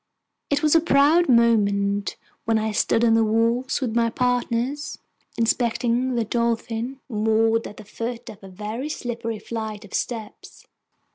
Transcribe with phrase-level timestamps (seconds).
[0.49, 2.15] It was a proud moment
[2.45, 4.97] when I stood on the wharf with my partners,
[5.37, 10.65] inspecting the Dolphin, moored at the foot of a very slippery flight of steps.